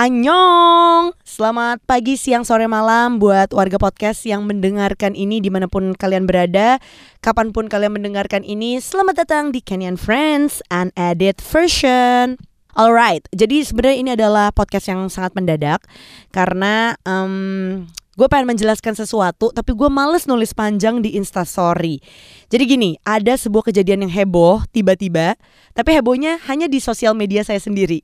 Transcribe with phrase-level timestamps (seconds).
[0.00, 1.12] Annyeong.
[1.28, 6.24] Selamat pagi, siang, sore, malam Buat warga podcast yang mendengarkan ini Di mana pun kalian
[6.24, 6.80] berada.
[7.20, 12.40] Kapan pun kalian mendengarkan ini Selamat datang di Kenyan Friends Unedited version.
[12.72, 15.84] Alright, jadi sebenarnya ini adalah podcast yang sangat mendadak
[16.32, 17.84] Karena um,
[18.18, 22.02] gue pengen menjelaskan sesuatu tapi gue males nulis panjang di instastory
[22.50, 25.38] jadi gini ada sebuah kejadian yang heboh tiba-tiba
[25.70, 28.02] tapi hebohnya hanya di sosial media saya sendiri.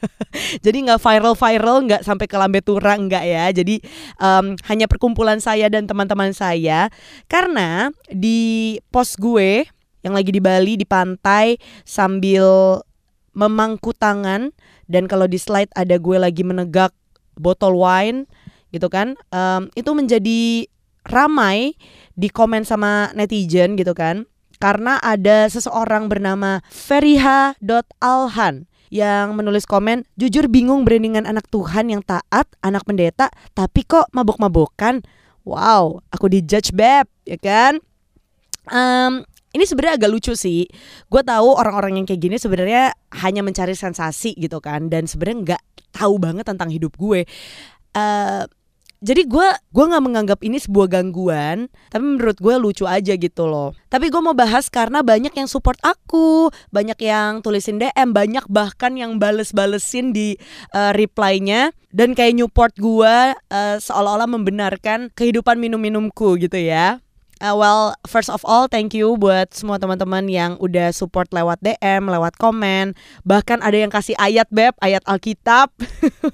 [0.66, 3.46] Jadi nggak viral viral nggak sampai ke lambe tura nggak ya.
[3.54, 3.78] Jadi
[4.18, 6.90] um, hanya perkumpulan saya dan teman-teman saya.
[7.30, 9.62] Karena di post gue
[10.02, 12.78] yang lagi di Bali di pantai sambil
[13.32, 14.50] memangku tangan
[14.90, 16.90] dan kalau di slide ada gue lagi menegak
[17.38, 18.26] botol wine
[18.74, 20.68] gitu kan um, itu menjadi
[21.08, 21.72] ramai
[22.12, 30.48] di komen sama netizen gitu kan karena ada seseorang bernama Feriha.alhan yang menulis komen jujur
[30.48, 35.04] bingung brandingan anak Tuhan yang taat anak pendeta tapi kok mabok-mabokan
[35.44, 37.80] wow aku dijudge beb ya kan
[38.72, 39.24] um,
[39.56, 40.68] ini sebenarnya agak lucu sih.
[41.08, 42.92] Gue tahu orang-orang yang kayak gini sebenarnya
[43.24, 45.62] hanya mencari sensasi gitu kan, dan sebenarnya nggak
[45.96, 47.24] tahu banget tentang hidup gue.
[47.96, 48.44] Uh,
[48.98, 53.70] jadi gue gue nggak menganggap ini sebuah gangguan tapi menurut gue lucu aja gitu loh
[53.86, 58.98] tapi gue mau bahas karena banyak yang support aku banyak yang tulisin dm banyak bahkan
[58.98, 60.34] yang bales-balesin di
[60.74, 66.98] uh, reply-nya dan kayak nyupport gue uh, seolah-olah membenarkan kehidupan minum-minumku gitu ya
[67.38, 72.10] Uh, well, first of all, thank you buat semua teman-teman yang udah support lewat DM,
[72.10, 72.98] lewat komen.
[73.22, 75.70] Bahkan ada yang kasih ayat beb, ayat Alkitab.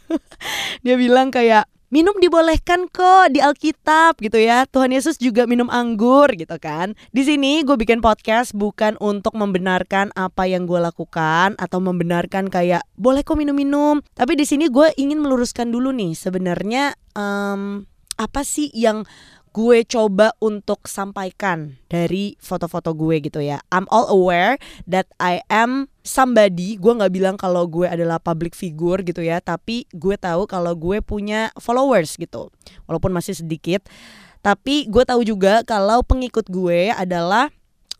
[0.84, 4.64] Dia bilang kayak minum dibolehkan kok di Alkitab gitu ya.
[4.68, 6.96] Tuhan Yesus juga minum anggur gitu kan.
[7.12, 12.84] Di sini gue bikin podcast bukan untuk membenarkan apa yang gue lakukan atau membenarkan kayak
[12.96, 14.00] boleh kok minum-minum.
[14.16, 19.02] Tapi di sini gue ingin meluruskan dulu nih sebenarnya um, apa sih yang
[19.55, 23.62] gue coba untuk sampaikan dari foto-foto gue gitu ya.
[23.70, 24.58] I'm all aware
[24.90, 26.76] that I am somebody.
[26.76, 31.00] Gue nggak bilang kalau gue adalah public figure gitu ya, tapi gue tahu kalau gue
[31.00, 32.52] punya followers gitu.
[32.84, 33.88] Walaupun masih sedikit,
[34.44, 37.48] tapi gue tahu juga kalau pengikut gue adalah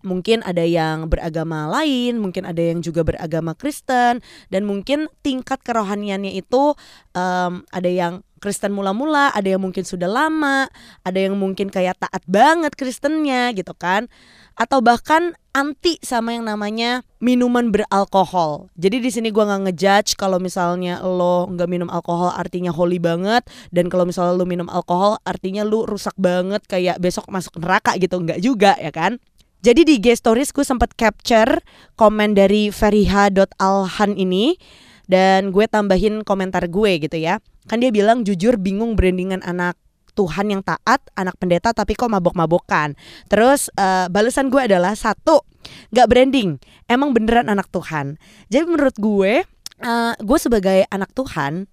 [0.04, 4.21] mungkin ada yang beragama lain, mungkin ada yang juga beragama Kristen,
[4.53, 6.76] dan mungkin tingkat kerohaniannya itu
[7.16, 10.69] um, ada yang Kristen mula-mula, ada yang mungkin sudah lama,
[11.00, 14.12] ada yang mungkin kayak taat banget Kristennya gitu kan.
[14.54, 18.70] Atau bahkan anti sama yang namanya minuman beralkohol.
[18.75, 23.47] Jadi di sini gua nggak ngejudge kalau misalnya lo nggak minum alkohol artinya holy banget.
[23.75, 28.19] Dan kalau misalnya lo minum alkohol artinya lo rusak banget kayak besok masuk neraka gitu.
[28.22, 29.19] Nggak juga ya kan.
[29.65, 31.65] Jadi di guest stories gue sempat capture
[31.97, 34.59] komen dari Feriha.alhan ini.
[35.04, 37.41] Dan gue tambahin komentar gue gitu ya.
[37.69, 39.76] Kan dia bilang jujur bingung brandingan anak
[40.15, 42.95] Tuhan yang taat, anak pendeta tapi kok mabok-mabokan.
[43.27, 45.43] Terus uh, balasan gue adalah satu,
[45.91, 48.17] nggak branding, emang beneran anak Tuhan.
[48.49, 49.43] Jadi menurut gue,
[49.83, 51.67] uh, gue sebagai anak Tuhan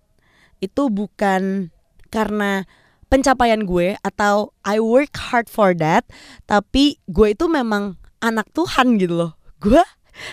[0.62, 1.70] itu bukan
[2.12, 2.66] karena
[3.08, 6.08] pencapaian gue atau I work hard for that,
[6.50, 9.32] tapi gue itu memang anak Tuhan gitu loh.
[9.62, 9.82] Gue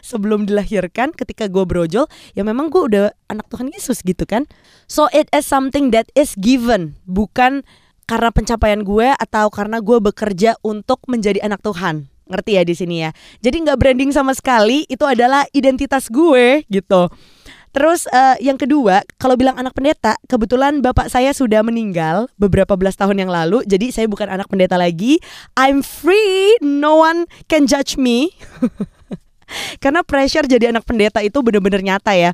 [0.03, 4.45] sebelum dilahirkan ketika gue brojol ya memang gue udah anak Tuhan Yesus gitu kan
[4.91, 7.65] so it is something that is given bukan
[8.09, 12.97] karena pencapaian gue atau karena gue bekerja untuk menjadi anak Tuhan ngerti ya di sini
[13.05, 13.11] ya
[13.45, 17.13] jadi nggak branding sama sekali itu adalah identitas gue gitu
[17.69, 22.97] Terus uh, yang kedua, kalau bilang anak pendeta, kebetulan bapak saya sudah meninggal beberapa belas
[22.97, 25.21] tahun yang lalu, jadi saya bukan anak pendeta lagi.
[25.55, 28.33] I'm free, no one can judge me.
[29.83, 32.33] Karena pressure jadi anak pendeta itu bener-bener nyata ya.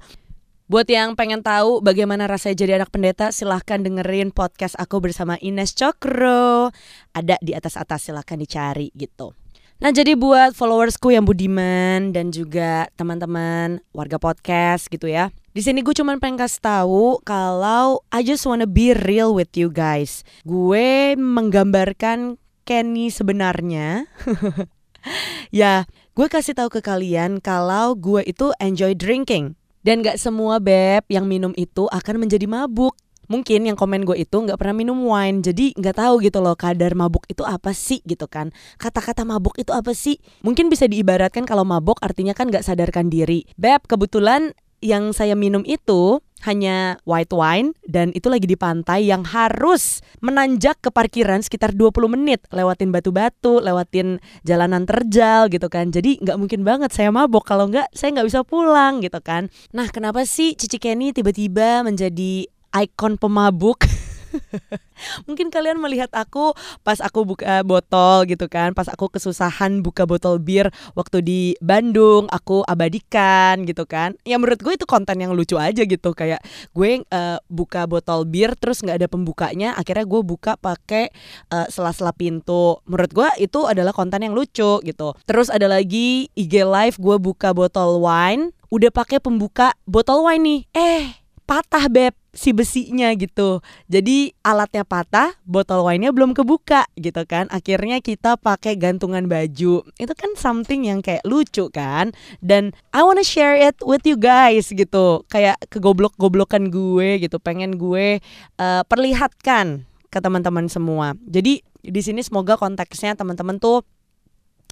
[0.64, 5.76] Buat yang pengen tahu bagaimana rasanya jadi anak pendeta, silahkan dengerin podcast aku bersama Ines
[5.76, 6.72] Cokro.
[7.12, 9.36] Ada di atas-atas, silahkan dicari gitu.
[9.84, 15.28] Nah jadi buat followersku yang budiman dan juga teman-teman warga podcast gitu ya.
[15.52, 19.68] Di sini gue cuman pengen kasih tahu kalau I just wanna be real with you
[19.68, 20.24] guys.
[20.48, 24.08] Gue menggambarkan Kenny sebenarnya.
[25.60, 25.84] ya
[26.16, 29.60] gue kasih tahu ke kalian kalau gue itu enjoy drinking.
[29.84, 32.96] Dan gak semua beb yang minum itu akan menjadi mabuk.
[33.28, 36.96] Mungkin yang komen gue itu gak pernah minum wine Jadi gak tahu gitu loh kadar
[36.96, 38.48] mabuk itu apa sih gitu kan.
[38.80, 40.16] Kata-kata mabuk itu apa sih?
[40.40, 43.44] Mungkin bisa diibaratkan kalau mabuk artinya kan gak sadarkan diri.
[43.60, 49.24] Beb kebetulan yang saya minum itu hanya white wine dan itu lagi di pantai yang
[49.24, 55.88] harus menanjak ke parkiran sekitar 20 menit lewatin batu-batu, lewatin jalanan terjal gitu kan.
[55.88, 59.48] Jadi nggak mungkin banget saya mabok kalau nggak saya nggak bisa pulang gitu kan.
[59.72, 63.84] Nah kenapa sih Cici Kenny tiba-tiba menjadi ikon pemabuk?
[65.26, 66.54] Mungkin kalian melihat aku
[66.86, 72.30] pas aku buka botol gitu kan, pas aku kesusahan buka botol bir waktu di Bandung,
[72.30, 74.14] aku abadikan gitu kan.
[74.22, 76.42] Ya menurut gue itu konten yang lucu aja gitu kayak
[76.72, 81.10] gue uh, buka botol bir terus nggak ada pembukanya, akhirnya gue buka pakai
[81.50, 82.78] uh, sela-sela pintu.
[82.86, 85.08] Menurut gue itu adalah konten yang lucu gitu.
[85.26, 90.60] Terus ada lagi IG live gue buka botol wine, udah pakai pembuka botol wine nih.
[90.74, 91.04] Eh,
[91.44, 93.62] patah beb si besinya gitu.
[93.86, 97.46] Jadi alatnya patah, botol wine-nya belum kebuka gitu kan.
[97.48, 99.86] Akhirnya kita pakai gantungan baju.
[99.86, 102.12] Itu kan something yang kayak lucu kan.
[102.42, 105.22] Dan I wanna share it with you guys gitu.
[105.30, 107.38] Kayak kegoblok-goblokan gue gitu.
[107.40, 108.20] Pengen gue
[108.58, 111.14] uh, perlihatkan ke teman-teman semua.
[111.24, 113.86] Jadi di sini semoga konteksnya teman-teman tuh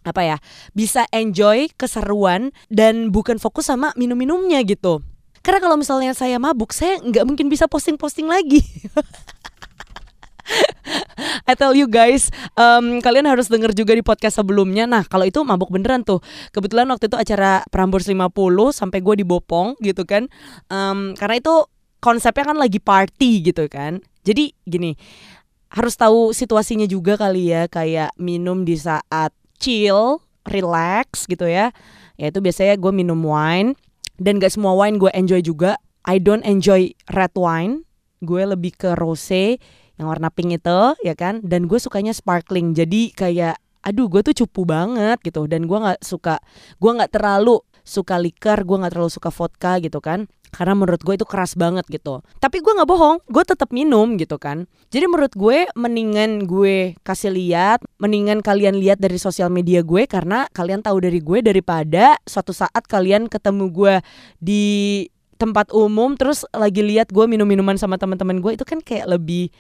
[0.02, 0.36] apa ya
[0.74, 4.98] bisa enjoy keseruan dan bukan fokus sama minum-minumnya gitu
[5.42, 8.62] karena kalau misalnya saya mabuk, saya nggak mungkin bisa posting-posting lagi.
[11.46, 14.86] I tell you guys, um, kalian harus denger juga di podcast sebelumnya.
[14.86, 16.22] Nah, kalau itu mabuk beneran tuh.
[16.54, 18.30] Kebetulan waktu itu acara Prambors 50
[18.70, 20.30] sampai gue dibopong gitu kan.
[20.70, 21.54] Um, karena itu
[22.02, 24.02] konsepnya kan lagi party gitu kan.
[24.22, 24.94] Jadi gini,
[25.72, 31.74] harus tahu situasinya juga kali ya, kayak minum di saat chill, relax gitu ya.
[32.18, 33.74] Ya itu biasanya gue minum wine
[34.20, 35.78] dan gak semua wine gue enjoy juga.
[36.02, 37.86] I don't enjoy red wine.
[38.22, 39.58] Gue lebih ke rose
[39.98, 41.42] yang warna pink itu ya kan?
[41.46, 42.74] Dan gue sukanya sparkling.
[42.74, 45.46] Jadi kayak aduh gue tuh cupu banget gitu.
[45.46, 46.42] Dan gue nggak suka
[46.78, 51.16] gue nggak terlalu suka liquor gue nggak terlalu suka vodka gitu kan karena menurut gue
[51.16, 52.20] itu keras banget gitu.
[52.38, 54.68] Tapi gue nggak bohong gue tetap minum gitu kan.
[54.92, 60.46] Jadi menurut gue mendingan gue kasih lihat mendingan kalian lihat dari sosial media gue karena
[60.52, 63.94] kalian tahu dari gue daripada suatu saat kalian ketemu gue
[64.38, 64.64] di
[65.40, 69.50] tempat umum terus lagi lihat gue minum minuman sama teman-teman gue itu kan kayak lebih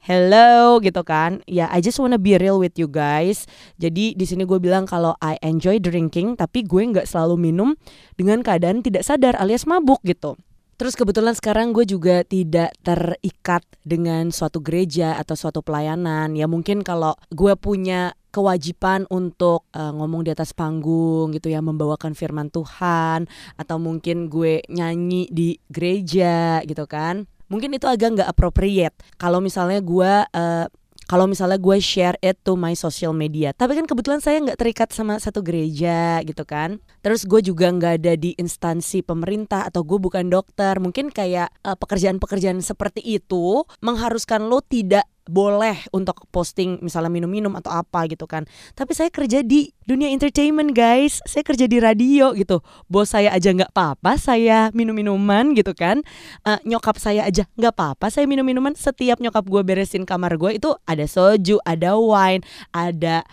[0.00, 1.44] hello gitu kan.
[1.44, 3.44] Ya I just wanna be real with you guys.
[3.76, 7.76] Jadi di sini gue bilang kalau I enjoy drinking tapi gue nggak selalu minum
[8.16, 10.40] dengan keadaan tidak sadar alias mabuk gitu.
[10.80, 16.32] Terus kebetulan sekarang gue juga tidak terikat dengan suatu gereja atau suatu pelayanan.
[16.32, 22.16] Ya mungkin kalau gue punya kewajiban untuk uh, ngomong di atas panggung gitu ya membawakan
[22.16, 23.28] firman Tuhan
[23.60, 29.82] atau mungkin gue nyanyi di gereja gitu kan mungkin itu agak nggak appropriate kalau misalnya
[29.82, 30.66] gue uh,
[31.10, 33.50] kalau misalnya gue share it to my social media.
[33.50, 36.78] Tapi kan kebetulan saya nggak terikat sama satu gereja gitu kan.
[37.02, 40.78] Terus gue juga nggak ada di instansi pemerintah atau gue bukan dokter.
[40.78, 47.70] Mungkin kayak uh, pekerjaan-pekerjaan seperti itu mengharuskan lo tidak boleh untuk posting misalnya minum-minum atau
[47.72, 48.48] apa gitu kan.
[48.72, 51.20] Tapi saya kerja di dunia entertainment guys.
[51.28, 52.62] Saya kerja di radio gitu.
[52.86, 56.00] Bos saya aja nggak apa-apa saya minum-minuman gitu kan.
[56.46, 58.72] Uh, nyokap saya aja nggak apa-apa saya minum-minuman.
[58.74, 62.42] Setiap nyokap gue beresin kamar gue itu ada soju, ada wine,
[62.72, 63.26] ada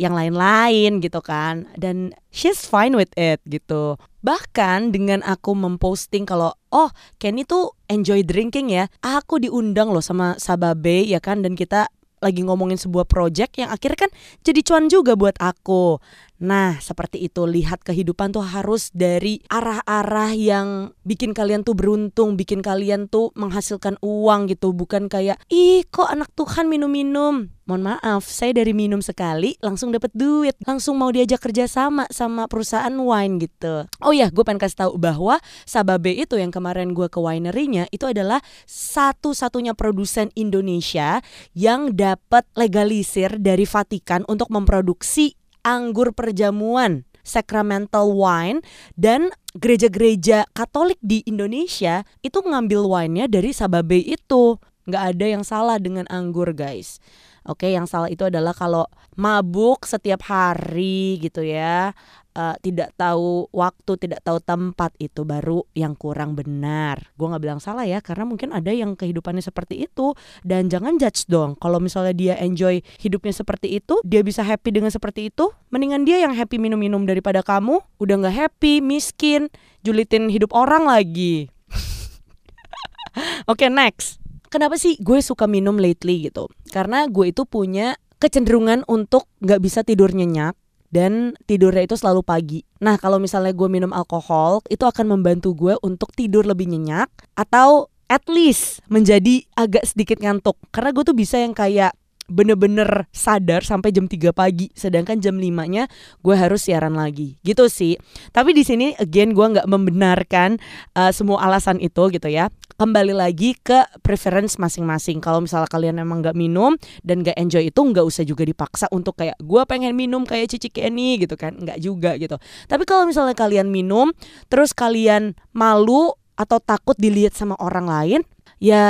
[0.00, 1.70] yang lain-lain gitu kan.
[1.78, 3.98] Dan she's fine with it gitu.
[4.24, 8.90] Bahkan dengan aku memposting kalau oh Kenny tuh enjoy drinking ya.
[9.04, 11.44] Aku diundang loh sama Sababe ya kan?
[11.44, 11.86] Dan kita
[12.24, 14.10] lagi ngomongin sebuah project yang akhirnya kan
[14.40, 16.00] jadi cuan juga buat aku.
[16.44, 17.44] Nah, seperti itu.
[17.44, 24.00] Lihat kehidupan tuh harus dari arah-arah yang bikin kalian tuh beruntung, bikin kalian tuh menghasilkan
[24.04, 27.48] uang gitu, bukan kayak ih kok anak Tuhan minum-minum.
[27.64, 32.44] Mohon maaf, saya dari minum sekali langsung dapat duit, langsung mau diajak kerja sama sama
[32.44, 33.88] perusahaan wine gitu.
[34.04, 38.04] Oh ya, gue pengen kasih tahu bahwa Sababe itu yang kemarin gue ke winery-nya itu
[38.04, 41.24] adalah satu-satunya produsen Indonesia
[41.56, 45.32] yang dapat legalisir dari Vatikan untuk memproduksi
[45.64, 48.60] anggur perjamuan sacramental wine
[49.00, 54.60] dan gereja-gereja Katolik di Indonesia itu ngambil wine-nya dari Sababe itu.
[54.84, 57.00] Nggak ada yang salah dengan anggur, guys.
[57.44, 58.88] Oke, yang salah itu adalah kalau
[59.20, 61.92] mabuk setiap hari gitu ya
[62.34, 67.00] uh, tidak tahu waktu, tidak tahu tempat itu baru yang kurang benar.
[67.14, 71.26] Gue nggak bilang salah ya, karena mungkin ada yang kehidupannya seperti itu dan jangan judge
[71.30, 71.56] dong.
[71.58, 76.20] Kalau misalnya dia enjoy hidupnya seperti itu, dia bisa happy dengan seperti itu, mendingan dia
[76.20, 79.48] yang happy minum-minum daripada kamu udah nggak happy, miskin,
[79.86, 81.48] julitin hidup orang lagi.
[83.50, 84.18] Oke okay, next.
[84.54, 86.46] Kenapa sih gue suka minum lately gitu?
[86.74, 90.58] Karena gue itu punya kecenderungan untuk nggak bisa tidur nyenyak
[90.90, 92.66] dan tidurnya itu selalu pagi.
[92.82, 97.06] Nah kalau misalnya gue minum alkohol itu akan membantu gue untuk tidur lebih nyenyak
[97.38, 101.94] atau at least menjadi agak sedikit ngantuk karena gue tuh bisa yang kayak
[102.26, 105.84] bener-bener sadar sampai jam 3 pagi sedangkan jam 5 nya
[106.24, 107.36] gue harus siaran lagi.
[107.44, 108.00] Gitu sih.
[108.32, 110.56] Tapi di sini again gue nggak membenarkan
[110.96, 112.48] uh, semua alasan itu gitu ya.
[112.74, 115.22] Kembali lagi ke preference masing-masing.
[115.22, 116.74] Kalau misalnya kalian emang nggak minum
[117.06, 120.72] dan nggak enjoy itu nggak usah juga dipaksa untuk kayak gue pengen minum kayak Cici
[120.72, 121.54] Kenny gitu kan.
[121.54, 122.40] Nggak juga gitu.
[122.66, 124.10] Tapi kalau misalnya kalian minum
[124.50, 128.20] terus kalian malu atau takut dilihat sama orang lain
[128.64, 128.86] ya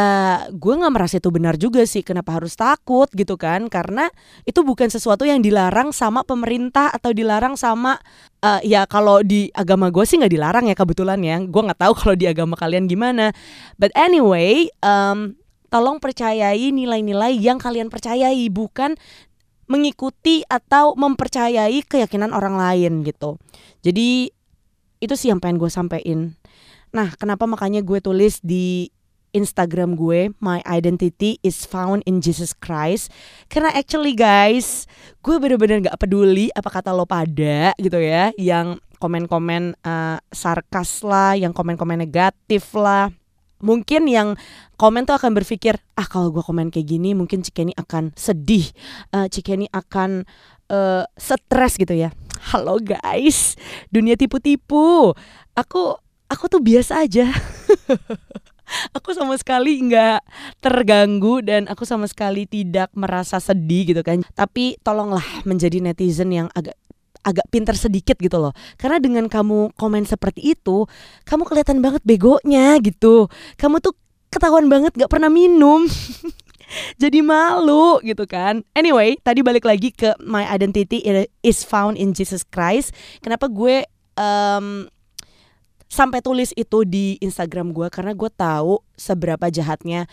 [0.55, 3.67] gue nggak merasa itu benar juga sih kenapa harus takut gitu kan?
[3.67, 4.07] Karena
[4.47, 7.99] itu bukan sesuatu yang dilarang sama pemerintah atau dilarang sama
[8.39, 11.43] uh, ya kalau di agama gue sih nggak dilarang ya kebetulan ya.
[11.43, 13.35] Gue nggak tahu kalau di agama kalian gimana.
[13.75, 15.35] But anyway um,
[15.75, 18.95] tolong percayai nilai-nilai yang kalian percayai bukan
[19.67, 23.43] mengikuti atau mempercayai keyakinan orang lain gitu.
[23.83, 24.31] Jadi
[25.03, 26.39] itu sih yang pengen gue sampein.
[26.95, 28.95] Nah kenapa makanya gue tulis di
[29.35, 33.11] Instagram gue, my identity is found in Jesus Christ.
[33.51, 34.87] Karena actually guys,
[35.21, 41.35] gue bener-bener gak peduli apa kata lo pada gitu ya, yang komen-komen uh, sarkas lah,
[41.35, 43.11] yang komen-komen negatif lah.
[43.61, 44.39] Mungkin yang
[44.79, 48.71] komen tuh akan berpikir, ah kalau gue komen kayak gini mungkin Cikeni akan sedih,
[49.13, 50.25] uh, Cikeni akan
[50.71, 52.15] uh, stres gitu ya.
[52.55, 53.57] Halo guys,
[53.89, 55.17] dunia tipu-tipu.
[55.57, 55.97] Aku
[56.29, 57.29] aku tuh biasa aja.
[58.97, 60.21] aku sama sekali nggak
[60.63, 66.49] terganggu dan aku sama sekali tidak merasa sedih gitu kan tapi tolonglah menjadi netizen yang
[66.53, 66.77] agak
[67.25, 70.85] agak pinter sedikit gitu loh karena dengan kamu komen seperti itu
[71.25, 73.97] kamu kelihatan banget begonya gitu kamu tuh
[74.29, 75.89] ketahuan banget gak pernah minum
[77.03, 78.63] jadi malu gitu kan.
[78.75, 81.03] Anyway, tadi balik lagi ke my identity
[81.45, 82.95] is found in Jesus Christ.
[83.21, 83.85] Kenapa gue
[84.19, 84.89] um,
[85.95, 90.11] sampai tulis itu di Instagram gue karena gue tahu seberapa jahatnya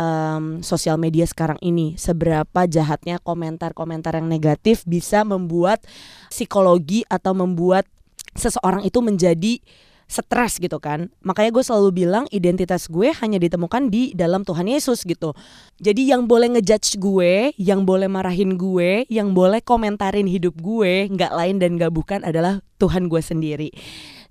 [0.00, 2.00] um, sosial media sekarang ini.
[2.00, 5.84] Seberapa jahatnya komentar-komentar yang negatif bisa membuat
[6.32, 7.84] psikologi atau membuat
[8.32, 9.60] seseorang itu menjadi
[10.08, 11.12] stres gitu kan.
[11.20, 15.36] Makanya gue selalu bilang identitas gue hanya ditemukan di dalam Tuhan Yesus gitu.
[15.76, 21.32] Jadi yang boleh ngejudge gue yang boleh marahin gue yang boleh komentarin hidup gue nggak
[21.36, 23.68] lain dan nggak bukan adalah Tuhan gue sendiri.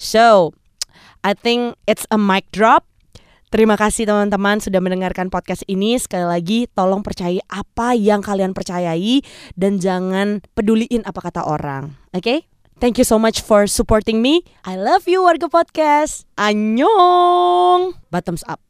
[0.02, 0.58] So
[1.24, 2.86] I think it's a mic drop.
[3.48, 5.96] Terima kasih teman-teman sudah mendengarkan podcast ini.
[5.96, 9.24] Sekali lagi tolong percayai apa yang kalian percayai
[9.56, 11.96] dan jangan peduliin apa kata orang.
[12.12, 12.22] Oke?
[12.22, 12.40] Okay?
[12.78, 14.46] Thank you so much for supporting me.
[14.62, 16.30] I love you warga podcast.
[16.38, 17.98] Annyeong.
[18.14, 18.67] Bottoms up.